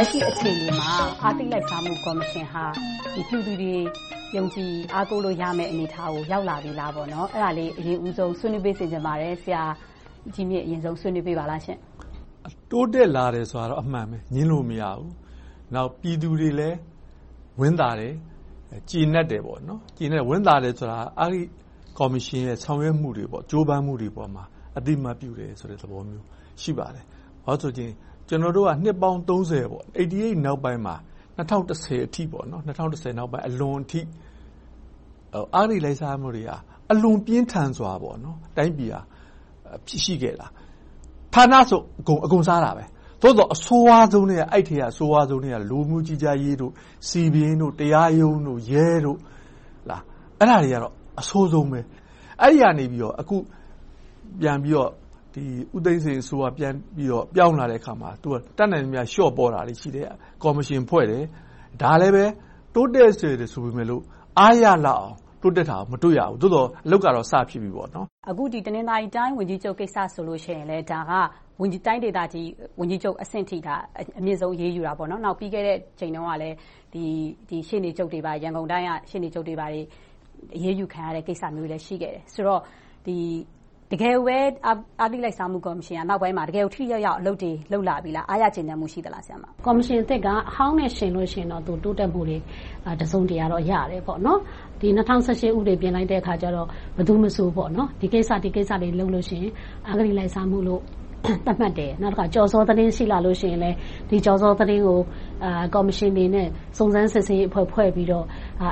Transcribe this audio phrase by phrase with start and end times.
[0.00, 0.92] လက်ရှိအခြေအနေမှာ
[1.24, 2.64] အဂတိလိုက်စားမှု ကော်မရှင်ဟာ
[3.12, 3.74] ပြည်သူတွေ
[4.36, 7.02] ယုံကြည်အားကိုးလို့ရမယ့် အနေအထားကို ရောက်လာပြီလား။အဲ
[7.42, 9.62] ဒါလေး အရင်ဦးဆုံး ဆွေးနွေးပေးစေချင်ပါတယ်။ဆရာ
[10.34, 11.78] ကြီးမြင့် အရင်ဆုံး ဆွေးနွေးပေးပါလားရှင့်။
[12.70, 15.10] တိုးတက်လာတယ်ဆိုတာတော့ အမှန်ပဲ။ငြင်းလို့မရဘူး။
[15.74, 16.76] နောက် ပြည်သူတွေလည်း
[17.60, 18.12] ဝမ်းသာတယ်၊
[18.90, 21.40] ကျေနပ်တယ်။ဝမ်းသာတယ်ဆိုတာ အဂတိ
[21.98, 24.44] ကော်မရှင်ရဲ့ ဆောင်ရွက်မှုတွေ၊ကြိုးပမ်းမှုတွေပေါ်မှာ
[24.78, 26.24] အသိအမှတ်ပြုတယ်ဆိုတဲ့ သဘောမျိုး
[26.62, 27.04] ရှိပါတယ်။
[27.44, 27.92] ဘာဖြစ်လို့လဲဆိုရင်
[28.28, 30.94] ကျွန်တော်တို့ကနှစ်ပေါင်း88နောက်ပိုင်းမှာ
[31.36, 32.60] ၂၀၁၀အထိနော
[33.26, 34.00] က်ပိုင်းအလွန်အထိ
[35.56, 36.50] အဂတိလိုက်စားမှုတွေက
[36.92, 38.96] အလွန်ပြင်းထန်စွာတိုင်းပြည်က
[40.04, 40.46] ရှိခဲ့တာ။
[41.34, 41.80] ဌာနစုံ
[42.24, 42.84] အကုန်စားတာပဲ။
[43.22, 46.54] သို့သော်အဆိုးဝါးဆုံးနဲ့အဲဒီအထဲကအဆိုးဝါးဆုံးကလူဝင်မှုကြီးကြပ်ရေး၊
[47.08, 48.36] စည်ပင်၊တရားရုံး၊
[48.70, 49.18] ရဲတို့
[50.40, 51.80] အဲဒါတွေကတော့အဆိုးဆုံးပဲ။
[52.42, 52.84] အဲဒီကနေ
[53.20, 53.36] အခု
[54.40, 54.90] ပြန်ပြီးတော့
[55.76, 60.06] ဦးသိန်းစိန်အစိုးရပြန်ပြီးတော့ပြောင်းလာတဲ့အခါမှာသူကတတ်နိုင်သမျှလျှော့ပေါ့တာတွေရှိတယ်။
[60.42, 61.22] ကော်မရှင်ဖွဲ့တယ်။
[61.82, 62.24] ဒါလဲပဲ
[62.74, 63.88] တိုးတက်စေတယ်ဆိုပေမယ့်
[64.38, 67.88] အားရလောက်အောင်တိုးတက်တာကိုမတွေ့ရဘူး။သို့သော်အလုပ်ကတော့စဖြစ်ပြီပေါ့။
[68.30, 71.12] အခုတနင်္သာရီတိုင်းဝန်ကြီးချုပ်ကိစ္စဆိုရင်လဲဒါက
[71.86, 72.48] တိုင်းဒေသကြီး
[72.80, 73.58] ဝန်ကြီးချုပ်အဆင့်အထိ
[74.18, 74.92] အမြင့်ဆုံးအရေးယူတာ။
[75.24, 76.56] နောက်ပြီးခဲ့တဲ့အချိန်တုန်းကလည်း
[77.68, 79.54] ရှေ့နေချုပ်တွေရန်ကုန်တိုင်းကရှေ့နေချုပ်တွေ
[80.56, 82.62] အရေးယူခံရတဲ့ကိစ္စမျိုးတွေလည်းရှိခဲ့တယ်ဆိုတော့
[83.92, 84.38] တကယ်ကိုပဲ
[85.02, 89.22] အဂတိလိုက်စားမှု ကော်မရှင်က နောက်ပိုင်းမှာ တကယ်ကို ထိထိရောက်ရောက် အလုပ်တွေ လုပ်လာပြီလား။အားရကျေနပ်မှု ရှိသလား။
[89.66, 92.38] ကော်မရှင်အသစ်က အဟောင်းနဲ့ယှဉ်လို့ရှိရင်တော့ တိုးတက်မှုတွေ
[93.00, 94.32] တစုံတရာတော့ ရတယ်။၂၀၁
[94.80, 97.48] ၈ ဥပဒေ ပြင်လိုက်တဲ့အခါကြတော့ ဘယ်သူမဆို
[98.00, 99.52] ဒီကိစ္စတွေ လုပ်လို့ရှိရင်
[99.88, 100.82] အဂတိလိုက်စားမှုလို့
[101.24, 103.70] သတ်မှတ်တယ်။နောက်တခါကျော်စောသတင်းရှိလာလို့ရှိရင်လဲ
[104.10, 104.98] ဒီကျော်စောသတင်းကို
[105.74, 106.46] ကော်မရှင်တွေနဲ့
[106.78, 108.24] စုံစမ်းစစ်ဆေးရေးအဖွဲ့ဖွဲ့ပြီးတော့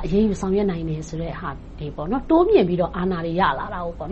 [0.05, 1.89] အရေးယူဆောင်ရွက်နိုင်တယ်ဆိုတဲ့ဟာတွေ
[2.31, 4.07] တိုးမြှင့်ပြီးတော့အာဏာတွေရလာတာ။အဲဒီ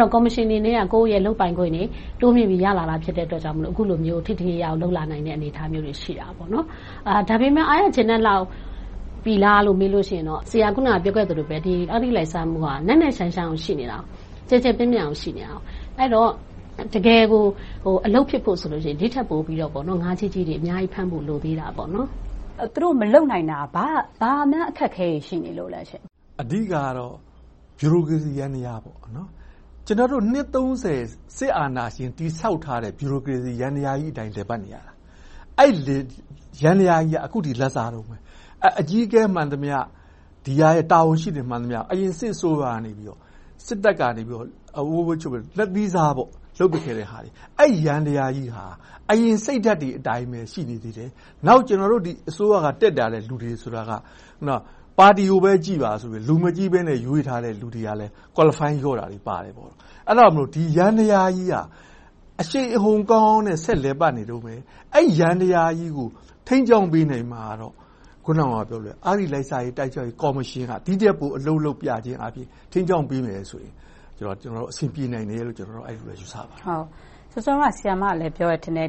[0.00, 1.84] တော့ကော်မရှင်တွေနဲ့ကိုယ့်ရဲ့လုပ်ပိုင်ခွင့်တွေ
[2.20, 6.48] တိုးမြှင့်ပြီးရလာတာဖြစ်တဲ့အတွက်ကြောင့်အခုလိုမျိုးထိထိရောက်ရောက်လုပ်လာနိုင်တဲ့အနေအထားမျိုးတွေရှိတာပေါ့။
[7.28, 8.44] ဒါပေမဲ့အားရကျေနပ်လောက်
[9.24, 11.68] ပြီလားလို့မေးလို့ရှိရင်တော့ဆရာအခုနပြောခဲ့သလိုပဲအဂ
[12.02, 13.98] တိလိုက်စားမှုကနက်နက်ရှိုင်းရှိုင်းရှိနေတာ။
[14.48, 15.54] ကျယ်ကျယ်ပြန့်ပြန့်ရှိနေတာ။
[15.98, 16.30] အဲဒီတော့
[16.94, 17.44] တကယ်ကို
[18.06, 19.72] အလုပ်ဖြစ်ဖို့ဆိုရင်ဒီထက်ပိုပြီးတော့
[20.02, 22.00] ငါးကြီးကြီးတွေအများကြီးဖမ်းဖို့လိုသေးတာပေါ့။သူ
[22.82, 25.80] တို့မလုပ်နိုင်တာဘာများအခက်အခဲတွေရှိနေလို့လဲ။
[26.40, 27.14] အဓိကတော့
[27.80, 28.96] ဗျူရိုကရေစီယန္တရားပေါ့။
[29.86, 30.46] ကျနော်တို့နှစ်
[31.36, 34.92] စစ်အာဏာရှင်တည်ဆောက်ထားတဲ့ဗျူရိုကရေစီယန္တရားကြီးအတိုင်းလည်ပတ်နေရတာ။
[35.60, 35.96] အဲဒီ
[36.62, 38.16] ယန္တရားကြီးကအခုထိလက်စားတုန်းပဲ။
[38.80, 39.76] အကြီးအကဲမှန်သမျှ
[40.44, 42.92] ဒီဟာရဲ့တာဝန်ရှိသူမှန်သမျှအရင်စစ်အစိုးရကနေ
[43.66, 44.22] စစ်တပ်ကနေ
[45.58, 46.12] လက်သီးစား
[46.58, 48.66] လုပ်ပေးခဲ့တဲ့ဟာတွေအဲဒီယန္တရားကြီးဟာ
[49.10, 51.10] အရင်စိတ်ဓါတ်တွေအတိုင်းပဲရှိနေသေးတယ်။
[51.46, 53.92] နောက်ကျနော်တို့အစိုးရကတက်လာတဲ့လူတွေဆိုတာက
[54.98, 59.52] ပါတီကိုပဲကြည့်ပါဆိုပြီးလူမကြည့်ဘဲနဲ့ရွေးထားတဲ့လူတွေကလည်း Qualify လျော့တာတွေပါတယ်။
[60.08, 61.62] အဲဒါကြောင့်ဒီယန္တရားကြီးဟာ
[62.40, 64.54] အရှိန်အဟုန်ကောင်းနဲ့ဆက်လည်ပတ်နေတုန်းပဲ။
[64.94, 66.08] အဲဒီယန္တရားကြီးကို
[66.48, 67.74] ထိန်းကျောင်းပေးနိုင်မှာကတော့
[68.20, 73.72] အခုနပြောသလိုအဂတိလိုက်စားရေးတိုက်ဖျက်ရေးကော်မရှင်ကဒီထက်ပိုအလုပ်လုပ်ပြခြင်းအားဖြင့်ထိန်းကျောင်းပေးမယ်ဆိုရင်
[74.42, 75.56] ကျနော်တို့ အဆင်ပြေနိုင်တယ်လို့
[75.88, 76.60] အဲဒီလိုယူဆပါတယ်။
[77.34, 78.88] စောစောက ဆရာမလည်း ပြောတယ်ထင်တယ်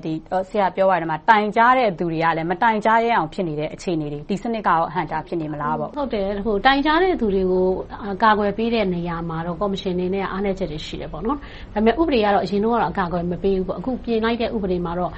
[0.49, 6.27] ဆရာပြောသွားတယ်တိုင်ကြားတဲ့သူတွေကလည်း မတိုင်ကြားရအောင် ဖြစ်နေတဲ့ အခြေအနေတွေ ဒီစနစ်ကဟန်တာဖြစ်နေမလားပေါ့။ဟုတ်တယ်။
[6.65, 7.67] တိုင်ကြားတဲ့သူတွေကို
[8.23, 11.19] ကာကွယ်ပေးတဲ့နေရာမှာတော့ ကော်မရှင်အနေနဲ့ အားနည်းချက်တွေ ရှိတယ်။ဒါ
[11.73, 15.11] ပေမဲ့ ဥပဒေကတော့ အရင်တုန်းကတော့ အကာအကွယ်မပေးဘူး။အခု ပြင်လိုက်တဲ့ ဥပဒေမှာတော့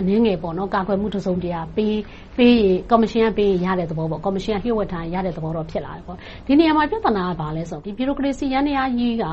[0.00, 0.36] အနည်းငယ်
[0.74, 1.96] ကာကွယ်မှု တစုံတရာပေး
[2.38, 6.04] ရင် ကော်မရှင်ကပေးရင် ရတဲ့သဘော။ကော်မရှင်က လျှို့ဝှက်ထားရင် ရတဲ့သဘောတော့ ဖြစ်လာတယ်။
[6.46, 9.24] ဒီနေရာမှာ ပြဿနာက ဘာလဲဆိုတော့ ဗျူရိုကရေစီ ယန္တရားကြီးက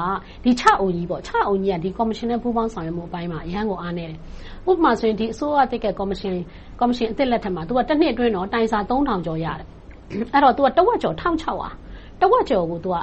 [0.60, 1.12] ချအုပ်ကြီးက
[1.98, 4.20] ကော်မရှင်နဲ့ ပူးပေါင်းဆောင်ရွက်မှုအပိုင်းမှာအရမ်းကိုအားနည်းတယ်။
[4.70, 6.36] ဥပမာဆိုရင်ဒီအစိုးရတက်တဲ့ကော်မရှင်
[6.80, 9.68] ကော်မရှင်အသစ်လက်ထက်မှာသူကတစ်နှစ်အတွင်းတော့တိုင်စာ3000ကျော်ရတယ်။
[10.34, 12.98] အဲ့တော့သူကတဝက်ကျော်1600တဝက်ကျော်ကိုသူက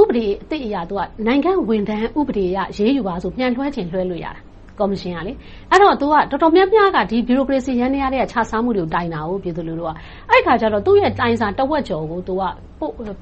[0.00, 4.42] ဥပဒေအသစ်အရာသူကနိုင်ငံဝန်ထမ်းဥပဒေအရရေးယူပါဆိုပြန်လွှဲချင်လွှဲလို့ရတယ်
[4.78, 5.32] ကော်မရှင်ကလေ
[5.70, 9.90] အဲ့တော့ तू ကတော်တော်များများကဒီဘီရိုကရေစီရန်နေရတဲ့ခြားစားမှုတွေကိုတိုင်တာကိုပြည်သူလူထုက
[10.30, 12.42] အဲ့ခါကျတော့သူ့ရဲ့တိုင်စာတဝက်ကျော်ကို तू က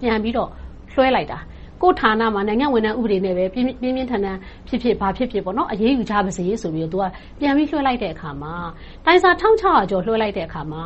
[0.00, 0.50] ပြန်ပြီးတော့
[0.92, 1.38] လွှဲလိုက်တာ
[1.82, 4.36] ကိုဌာနမှာနိုင်ငံဝန်ထမ်းဥပဒေနဲ့ပဲပြင်းပြင်းထန်ထန်
[4.68, 7.04] ဖြစ်ဖြစ်ဘာဖြစ်ဖြစ်ပေါ့နော်အရေးယူကြပါစေဆိုပြီးတော့ तू က
[7.40, 8.54] ပြန်ပြီးလွှဲလိုက်တဲ့အခါမှာ
[9.04, 10.82] တိုင်စာ1600ကျော်လွှဲလိုက်တဲ့အခါမှာ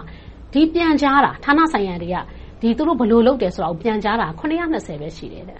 [0.53, 2.17] ဒီပြန်ကြားတာဌာနဆိုင်ရာတွေက
[2.61, 5.59] ဒီသူတို့ဘလို့လုပ်တယ်ဆိုတာကိုပြန်ကြားတာ920ပဲရှိတယ်တဲ့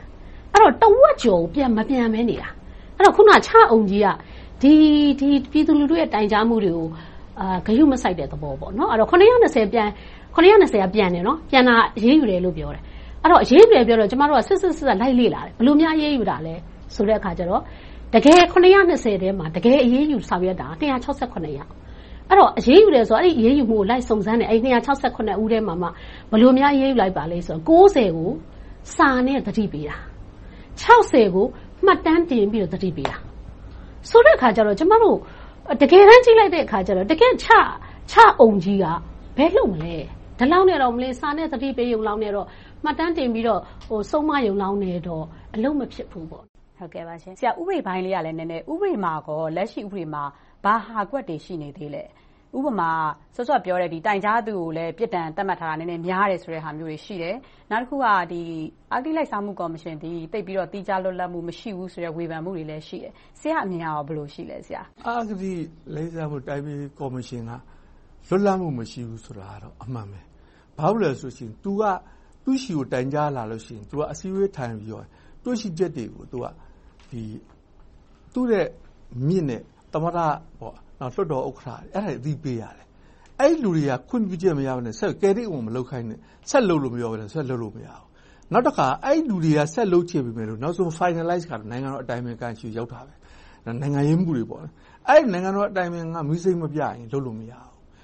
[0.53, 2.49] အဲ့တော့တဝက်ကျော်ပြန်မပြန်မဲနေတာ
[2.97, 4.09] အဲ့တော့ခုနချအောင်ကြီးက
[4.63, 4.73] ဒီ
[5.21, 6.89] ဒီပြည်သူလူထုရဲ့တိုင်ကြားမှုတွေကို
[7.41, 9.89] အာဂယုမဆိုင်တဲ့သဘောပေါ့နော်အဲ့တော့920ပြန်
[10.35, 12.83] 920ကပြန်တယ်နော်ပြန်တာရေးယူတယ်လို့ပြောတယ်
[13.23, 16.55] အဲ့တော့အရေးတွေပြောတော့ကျမတို့ကစစ်စစ်စစ်လိုက်လေ့လာတယ်ဘယ်လိုများရေးယူတာလဲ
[16.95, 17.63] ဆိုတဲ့အခါကျတော့
[18.15, 21.71] တကယ်920ထဲမှာတကယ်အရေးယူဆောင်ရွက်တာ268ရောက်
[22.29, 25.89] အဲ့တော့အရေးယူတယ်ဆိုတော့အဲ့ဒီအရေးယူမှုကိုလိုက်စုံစမ်းတယ်အဲ့268ဦးထဲမှာမှ
[26.31, 28.31] ဘယ်လိုများအရေးယူလိုက်ပါလဲဆိုတော့90ကို
[28.97, 29.97] စာနဲ့တတိပေးတာ
[30.83, 31.47] 60ကို
[31.85, 33.17] မှတ်တမ်းတင်ပြီးတော့တတိပေးတာ
[34.11, 35.19] ဆိုတဲ့အခါကျတော့ကျမတို့
[35.81, 37.47] တကယ်တမ်းကြည့်လိုက်တဲ့အခါကျတော့တကယ်ချ
[38.11, 38.85] ချအုံကြီးက
[39.37, 39.97] ဘယ်လုပ်မလဲ
[40.39, 42.47] ဒီလောက်နဲ့တော့မလေးစာနဲ့သတိပေးရုံလောက်နဲ့တော့
[42.85, 45.25] မှတ်တမ်းတင်ပြီးတော့ဟိုဆုံးမရုံလောက်နဲ့တော့
[45.55, 46.45] အလုံးမဖြစ်ဘူးပေါ့
[46.79, 50.23] ဟုတ်ကဲ့ပါရှင်ဆရာ ဥပဒေပိုင်းလေးကလည်း နည်းနည်း ဥပဒေမှာကော လက်ရှိ ဥပဒေမှာ
[50.65, 52.05] ဘာဟာကွက်တွေ ရှိနေသေးလဲ
[52.57, 52.91] ဥပမာ
[53.35, 57.37] စောစောပြောတဲ့ တိုင်ကြားသူကိုလည်း ပြစ်ဒဏ်သတ်မှတ်ထားတာ နည်းနည်းများတယ်ဆိုတဲ့ဟာမျိုးတွေ ရှိတယ်။
[57.71, 64.57] နောက်တခုက အဂတိလိုက်စားမှု ကော်မရှင်သိပ်ပြီးတော့ သီးခြားလွတ်လပ်မှု မရှိဘူးဆိုတဲ့ ဝေဖန်မှုတွေလည်း ရှိတယ်။ဆရာ့အမြင်က ဘယ်လိုရှိလဲ။
[65.07, 65.53] အဂတိ
[65.95, 67.51] လိုက်စားမှု တိုင်းပြည်ကော်မရှင်က
[68.29, 70.21] လွတ်လပ်မှု မရှိဘူးဆိုတာကတော့ အမှန်ပဲ။
[70.79, 71.83] ဘာဖြစ်လို့လဲဆိုရင် သူက
[72.45, 75.05] သူ့ဆီကို တိုင်ကြားလာလို့ရှိရင် သူက အစည်းအဝေးထိုင်ပြီးတော့
[75.45, 76.47] တွေ့ရှိချက်တွေကို သူက
[78.35, 78.67] သူ့ရဲ့
[79.27, 82.87] မြင့်တဲ့ သမ္မတ လွှတ်တော်ဥက္ကဋ္ဌတွေအဲဒါတွေ အသိပေးရတယ်။
[83.41, 86.19] အဲဒီလူတွေက ခွင့်ပြုချက်မရဘဲနဲ့ ကယ်ရစ်မလုပ်ခိုင်းနဲ့
[86.51, 88.05] ဆက်လုပ်လို့မပြောဘဲနဲ့ ဆက်လုပ်လို့ မရဘူး။
[88.53, 93.15] နောက်တခါ အဲဒီလူတွေက ဆက်လုပ်ချင်ပေမယ့်နောက်ဆုံး Finalize ကတော့ နိုင်ငံတော်အတိုင်ပင်ခံဆီ ရောက်တာပဲ။
[93.81, 94.63] နိုင်ငံရေးမှုတွေပေါ့။
[95.09, 97.53] အဲဒီနိုင်ငံတော်အတိုင်ပင်ခံမီးစိမ်းမပြရင် လုပ်လို့မရ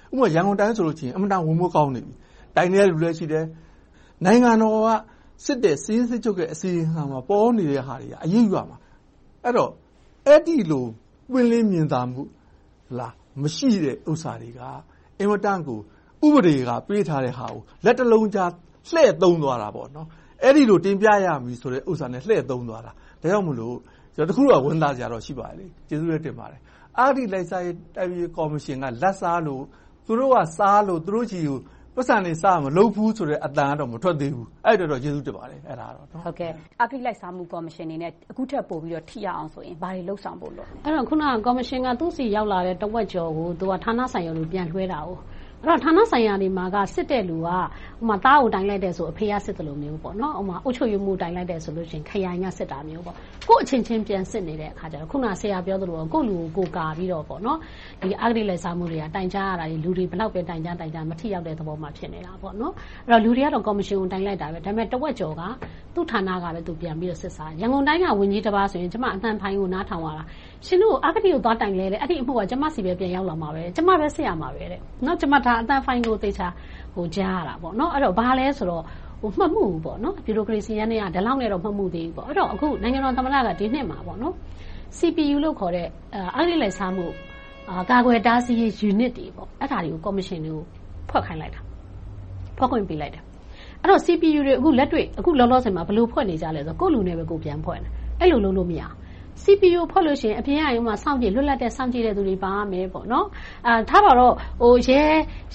[0.09, 2.13] ဘူး။ဥပမာ ရန်ကုန်တိုင်းဆိုရင် အင်မတန် ဝင်မိုးကောင်းနေပြီ။
[2.55, 3.45] တိုင်တဲ့လူလည်းရှိတယ်။
[4.25, 4.89] နိုင်ငံတော်က
[5.45, 8.77] စစ်တဲ့စီးစစ်ချုပ်ရဲ့အစီအစဉ်မှာပေါ်နေတဲ့ဟာတွေကအရေးယူရမှာ။
[9.45, 9.71] အဲ့တော့
[10.27, 10.85] အဲ့ဒီလို
[11.31, 12.21] ပွင့်လင်းမြင်သာမှု
[12.97, 14.61] လားမရှိတဲ့ဥစ္စာတွေက
[15.19, 15.79] အင်မတန်ကို
[16.25, 18.51] ဥပဒေကပေးထားတဲ့ဟာကိုလက်တလုံးကြား
[18.91, 20.07] လှည့်သုံးသွားတာပေါ့နော်
[20.43, 23.75] အဲ့ဒီလိုတင်ပြရမည်ဆိုတဲ့ဥစ္စာနဲ့လှည့်သုံးသွားတာဒါကြောင့်မလို့
[24.15, 26.61] ကျွန်တော်တခုတော့ဝန်သားကြတော့ရှိပါလေကျေးဇူးလည်းတင်ပါတယ်
[26.99, 29.63] အာဒီလိုက်စားရေးတိုင်းပြည်ကော်မရှင်ကလက်စားလို့
[30.05, 31.59] သူတို့ကစားလို့သူတို့ကြီးကို
[31.97, 36.51] ပတ်စံနေစားမလုပ်ဘူးဆိုတဲ့အတန်ကတော့မထွက်သေးဘူးအဲ့တော့တော့ကျေးဇူးတင်ပါတယ်အဲ့ဒါတော့ဟုတ်ကဲ့
[36.81, 45.09] အဂိလိုက်စားမှုကော်မရှင်အနေနဲ့အခုထက်ပိုပြီးတော့ထိရအောင်ဆိုရင်ဘာတွေလှုပ်ဆောင်ဖို့လို့အဲ့တော့ခုနကကော်မရှင်ကသူ့စီရောက်လာတဲ့တဝက်ကျော်ကိုသူကဌာနဆိုင်ရာလူပြန်လွှဲတာ哦
[45.65, 47.57] အဲ့တော့ဌာနဆိုင်ရာတွေမှာကစစ်တဲ့လူကဥ
[48.07, 53.15] မာသားကိုတိုင်လိုက်တဲ့ဆိုအဖေကစစ်တယ်လို့မျိုးပေါ့နော်ဥမာအုတ်ချုပ်ရမှုတိုင်လိုက်တဲ့ဆိုလို့ရှိရင်ခရိုင်ကစစ်တာမျိုးပေါ့
[53.47, 57.57] ကို့အချင်းချင်းပြန်စစ်နေတဲ့အခါကျတော့ခုနဆရာပြောသလိုကို့လူကိုကာပြီးတော့ပေါ့နော်
[58.01, 62.73] ဒီအဂတိလက်စားမှုတွေကတိုင်ကြားရတာလူတွေဘလောက်ပဲတိုင်ကြားတိုင်ကြားမထိရောက်တဲ့သဘောမှဖြစ်နေတာပေါ့နော်
[63.07, 65.41] အဲ့တော့လူတွေကတော့ကော်မရှင်ကိုတိုင်လိုက်တာပဲဒါပေမဲ့တဝက်ကျော်က
[65.95, 70.23] သူ့ဌာနကပဲသူပြန်ပြီးတော့စစ်စားရန်ကုန်တိုင်းကဝန်ကြီးတစ်ပါးဆိုရင်ကျမအတန်ဖိုင်းကိုနားထောင်ရတာ
[70.65, 76.47] ရှင်တို့အဂတိကိုသွားတိုင်လဲတဲ့အဲ့ဒီအမှုကကျမစီပဲပြန်ရောက်လာမှာပဲကျမပဲစစ်ရမှာပဲတဲ့နော်ကျမဒါအတန်ဖိုင်းကိုသေချာ
[76.93, 78.83] ဟိုကြားရတာပေါ့နော်အဲ့တော့ဘာလဲဆိုတော့
[79.21, 84.33] ဟိုမှတ်မှုပေါ့နော်ဘီရိုကရေစီရန်တွေကဒီလောက်နဲ့တော့မှတ်မှုသေးဘူးပေါ့အဲ့တော့အခုနိုင်ငံတော်သမ္မတကဒီနှစ်မှာပေါ့နော်
[84.97, 85.87] CPU လို့ခေါ်တဲ့
[86.35, 87.05] အဂတိလိုက်စားမှု
[87.69, 90.63] အာကာကွယ်တားဆီးရေး unit တွေပေါ့အဲ့ဒါတွေကိုကော်မရှင်တွေကို
[91.09, 91.61] ဖွဲ့ခိုင်းလိုက်တာ
[92.57, 93.21] ဖွဲ့ခွင့်ပေးလိုက်တာ
[93.81, 97.87] အဲ့တော့ CPU တွေအခုလက်တွေ့အခုလောလောဆယ်မှာဘယ်လိုဖွဲ့နေကြလဲဆိုတော့ကိုယ့်လူနဲ့ပဲကိုပြန်ဖွဲ့နေ
[98.19, 98.93] အဲ့လိုလုပ်လို့မရဘူး
[99.43, 103.27] CPU ဖွက်လို့ရှိရင်အပြင်အရုံမှာစောင့်ကြည့်လွတ်လပ်တဲ့စောင့်ကြည့်တဲ့သူတွေပါမယ်ပေါ့နော်
[103.67, 105.01] အာထားပါတော့ဟိုရဲ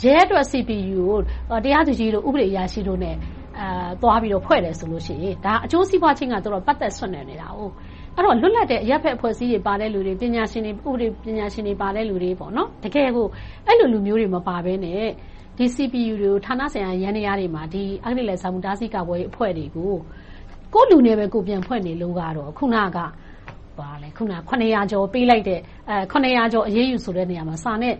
[0.02, 1.05] ရဲအတွက် CPU
[1.50, 3.12] ကိုတရားသူကြီးတို့ဥပဒေအရာရှိတို့ ਨੇ
[3.58, 7.61] အာသွားပြီးတော့ဖွဲ့တယ်ဆိုလို့ရှိရင်ဒါအကျိုးစီးပွားချင်းကတော့ပတ်သက်ဆွနေနေတာ哦
[8.17, 13.26] အဲ့တော့လွတ်လပ်တဲ့အရက်ဖက်အဖွဲ့အစည်းတွေပါတဲ့လူတွေပညာရှင်တွေဥပဒေပညာရှင်တွေပါတဲ့လူတွေပေါ့နော်တကယ်ကို
[13.67, 15.06] အဲ့လိုလူမျိုးတွေမပါဘဲနဲ့
[15.58, 19.93] ဒီ CPU တွေကိုဌာနဆိုင်ရာရန်နေရာတွေမှာဒီအဂတိလက်ဆောင်မှုတားဆီးကာပွဲအဖွဲ့တွေကို
[20.75, 22.99] ကိုလူနဲ့ပဲကိုပြန်ဖွဲ့နေလို့ကတော့ခုနက
[23.79, 25.61] ပါလဲခုန900ကျော်ပေးလိုက်တဲ့
[25.91, 27.95] အဲ900ကျော်အရေးယူဆိုတဲ့နေရာမှာစာနဲ့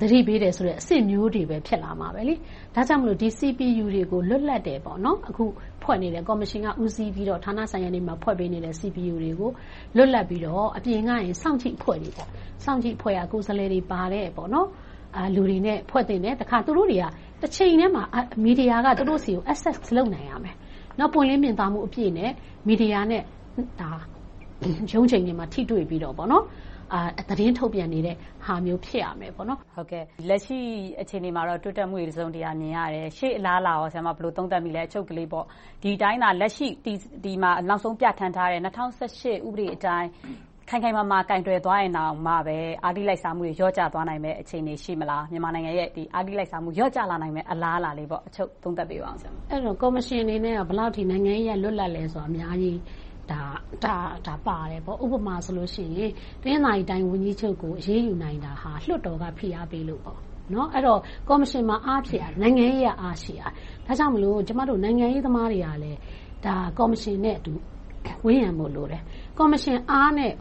[0.00, 2.34] သတိပေးတယ်ဆိုတဲ့အစ်စ်မျိုးတွေပဲဖြစ်လာမှာပဲလေ
[2.74, 5.44] ဒါကြောင့်မလို့ဒီ CPU တွေကိုလွတ်လပ်တယ်ပေါ့နော်အခု
[5.82, 9.50] ဖွဲ့နေတဲ့ကော်မရှင်ကဦးစီးပြီးတော့ဌာနဆိုင်ရာတွေမှာဖွဲ့ပေးနေတဲ့ CPU တွေကို
[9.96, 12.28] လွတ်လပ်ပြီးတော့အပြင်ကရင်စောင့်ကြည့်ဖွဲ့တွေပေါ့
[12.64, 14.68] စောင့်ကြည့်ဖွဲ့ရကိုယ်စားလှယ်တွေပါတယ်ပေါ့နော်
[15.16, 17.04] အာလူတွေနဲ့ဖွဲ့တင်တယ်တခါသူတို့တွေက
[17.40, 18.04] တစ်ချိန်တည်းမှာ
[18.44, 20.56] မီဒီယာကသူတို့စီကို access လုပ်နိုင်ရမယ်
[20.98, 22.32] နောက်ပွင့်လင်းမြင်သာမှုအပြည့်နဲ့
[22.68, 23.22] မီဒီယာနဲ့
[23.80, 23.92] ဒါ
[24.92, 26.44] ရုံးချိန်တွေမှာထိတွေ့ပြီးတော့ပေါ့နော်
[26.94, 30.58] အာသတင်းထုတ်ပြန်နေတဲ့ဟာမျိုးဖြစ်ရမယ်ပေါ့နော်ဟုတ်ကဲ့လက်ရှိ
[31.00, 35.44] အခြေအနေမှာတော့တွတ်တက်မှုတွေစုံတရားမြင်ရတယ်ရှေ့အလားလာရောဆရာမဘယ်လိုသုံးသပ်မိလဲအချုပ်ကလေးပေါ့
[35.82, 36.92] ဒီတိုင်းသာလက်ရှိဒီ
[37.24, 40.08] ဒီမှာနောက်ဆုံးပြဋ္ဌာန်းထားတဲ့2018ဥပဒေအတိုင်း
[40.70, 52.78] ခိုင်ခိုင်မာမာကင်တွယ်သွားရင်တော့မှပဲအာဒီလိုက်စားမှုတွေရော့ကျသွားနိုင်မဲ့အခြေအနေရှိမလားမြန်မာနိုင်ငံရဲ့ဒီအာဒီလိုက်စားမှုရော့ကျလာနိုင်မဲ့အလားအလာလေးပေါ့အချုပ်သုံးသပ်ပေးပါအောင်ဆရာအဲ့တော့ကော်မရှင်အနေနဲ့ကဘယ်လောက်ထိနိုင်ငံရေးလွတ်လပ်လဲဆိုတာအများကြီး
[53.32, 53.42] ဒါ
[53.84, 53.96] ဒါ
[54.26, 60.18] ဒါပါတယ်ပေါ့ဥပမာဆိုလို့ရှိရင်တင်းနိုင်တိုင်းဝန်ကြီးချုပ်ကို အရေးယူနိုင်တာဟာ လွှတ်တော်က ဖိအားပေးလို့ပေါ့
[60.52, 63.42] နော်အဲ့တော့ ကော်မရှင်မှာ အားဖြစ်ရနိုင်ငံရေးရအားရှိရ
[63.86, 65.98] ဒါကြောင့်မလို့ ကျမတို့ နိုင်ငံရေးသမားတွေကလည်း
[66.44, 67.52] ဒါကော်မရှင်နဲ့အတူ
[68.24, 69.02] ဝင်းရံဖို့လိုတယ်
[69.38, 70.32] ကော်မရှင်အားနဲ့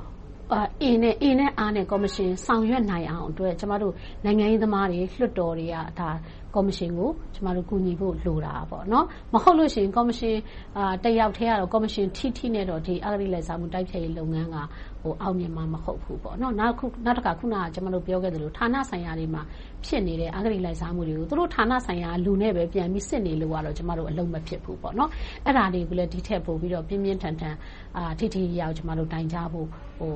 [0.82, 3.94] အင်းနဲ့အင်းနဲ့အားနဲ့ ကော်မရှင် ဆောင်ရွက်နိုင်အောင်အတွက် ကျမတို့
[4.26, 6.10] နိုင်ငံရေးသမားတွေ လွှတ်တော်တွေကဒါ
[6.56, 10.36] ကော်မရှင်ကိုကျမတို့ကူညီဖို့လိုတာပေါ့နော်မဟုတ်လို့ရှိရင်ကော်မရှင်
[10.78, 14.58] အာတယောက်တည်းကတော့ကော်မရှင်ထိထိနဲ့တော့ဒီအဂတိလိုက်စားမှုတိုက်ဖျက်ရေးလုပ်ငန်းက
[15.02, 19.42] ဟိုအောင်မြင်မှာမဟုတ်ဘူးပေါ့နော်နောက်ခုနောက်တစ်ခါခုနကကျွန်တော်တို့ပြောခဲ့သလိုဌာနဆိုင်ရာတွေမှာ
[19.86, 25.10] ဖြစ်နေတဲ့အဂတိလိုက်စားမှုတွေကိုသူတို့ဌာနဆိုင်ရာလူနဲ့ပဲပြန်ပြီးစစ်နေလို့ကတော့ကျွန်တော်တို့အလုံးမဖြစ်ဘူးပေါ့နော်
[25.46, 27.56] အဲ့ဒါတွေကိုလည်းဒီထက်ပို့ပြီးတော့ပြင်းပြင်းထန်ထန်
[27.98, 29.68] အာထိထိရောက်ကျွန်တော်တို့တိုင်ကြဖို့
[30.00, 30.14] ဟို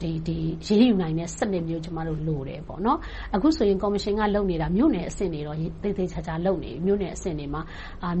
[0.00, 2.98] ဒီဒီရေးယူနိုင်တဲ့စနစ်မျိုးကျွန်တော်တို့လိုတယ်ပေါ့နော်
[3.34, 7.62] အခုဆိုရင်ကော်မရှင်ကလုပ်နေတာမြို့နယ်အဆင့်တွေတော့သေသေချာချာလုပ်နေပြီ။မြို့နယ်အဆင့်တွေမှာ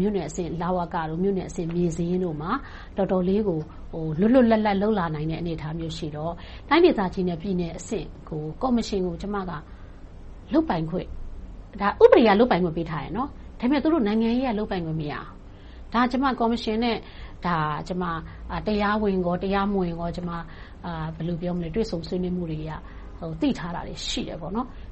[0.00, 2.50] မြို့နယ်အဆင့်လဝကတို့၊မြို့နယ်အဆင့်မြေစာရင်းတို့မှာ
[2.96, 3.60] တော်တော်လေးကို
[4.20, 6.32] လွတ်လွတ်လပ်လပ်လုပ်လာနိုင်တဲ့အနေအထားမျိုးရှိတော့
[6.68, 9.52] တိုင်းဒေသကြီးနဲ့ပြည်နယ်အဆင့်ကိုကော်မရှင်ကိုကျမက
[10.52, 11.08] လုပ်ပိုင်ခွင့်
[12.02, 13.24] ဥပဒေကလုပ်ပိုင်ခွင့်ပေးထားတယ်။ဒါ
[13.58, 15.26] ပေမဲ့သူတို့နိုင်ငံရေးအရလုပ်ပိုင်ခွင့်မရဘူး။
[15.92, 16.96] ဒါကျမကော်မရှင်နဲ့
[18.66, 19.92] တရားဝင်၊တရားမဝင်
[21.74, 22.72] တွေ့ဆုံဆွေးနွေးမှုတွေအရ
[23.40, 24.38] သိထားတာတွေရှိတယ်။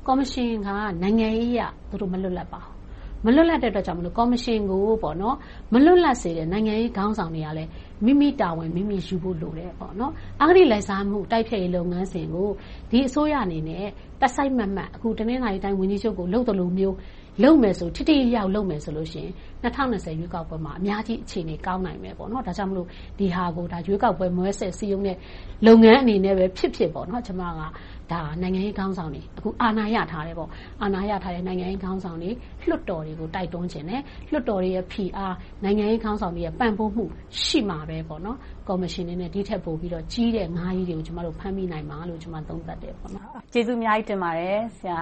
[0.06, 0.68] ကော်မရှင်က
[1.02, 1.60] နိုင်ငံရေးအရ
[2.12, 2.72] မလွတ်လပ်ပါဘူး။
[3.24, 4.82] မလွတ်လပ်တဲ့အတွက်ကြောင့်မို့ကော်မရှင်ကို
[5.72, 7.70] မလွတ်လပ်စေတဲ့နိုင်ငံရေးခေါင်းဆောင်တွေကလည်း
[8.04, 9.70] မိမိတာဝန်မိမိယူဖို့လိုတယ်။
[10.40, 12.48] အဂတိလိုက်စားမှုတိုက်ဖျက်ရေးလုပ်ငန်းစဉ်ကို
[12.90, 13.86] ဒီအစိုးရအနေနဲ့
[14.22, 16.96] တစိုက်မတ်မတ်အခုတနင်္သာရီတိုင်းဝန်ကြီးချုပ်ကိုလုပ်သလိုမျိုး
[17.42, 19.28] လုပ်မယ်ဆိုထိထိရောက်ရောက်လုပ်မယ်ဆိုရင်
[19.64, 22.86] ၂၀၂၀ရွေးကောက်ပွဲမှာအများကြီးအခြေအနေကောင်းနိုင်မယ်။ဒါကြောင့်မို့
[23.18, 25.16] ဒီဟာကိုရွေးကောက်ပွဲမဲဆွယ်စည်းရုံးတဲ့
[25.66, 26.90] လုပ်ငန်းအနေနဲ့ပဲဖြစ်ဖြစ်
[27.26, 27.42] ကျမ
[28.12, 30.36] ကနိုင်ငံရေးခေါင်းဆောင်တွေအခုအာဏာရထားတဲ့
[31.46, 32.30] နိုင်ငံရေးခေါင်းဆောင်တွေ၊
[32.68, 37.04] လွှတ်တော်တွေကိုတိုက်တွန်းချင်တယ်။လွှတ်တော်တွေရဲ့ဖိအား၊နိုင်ငံရေးခေါင်းဆောင်တွေရဲ့ပံ့ပိုးမှု
[37.42, 42.94] ရှိမှပဲကော်မရှင်အနေနဲ့ဒီထက်ပိုပြီးတော့ကြီးတဲ့ငါးကြီးတွေကိုဖမ်းမိနိုင်မယ်လို့ကျမသုံးသပ်တယ်။
[43.52, 44.98] ကျေးဇူးအများကြီးတင်ပါတယ်ဆရာ